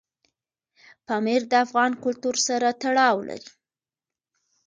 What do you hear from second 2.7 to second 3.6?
تړاو لري.